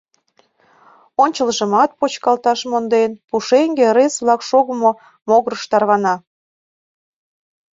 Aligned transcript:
Ончылжымат 1.23 1.89
почкалташ 1.99 2.59
монден, 2.71 3.11
пушеҥге, 3.27 3.85
ырес-влак 3.91 4.41
шогымо 4.49 4.91
могырыш 5.27 5.63
тарвана. 5.71 6.15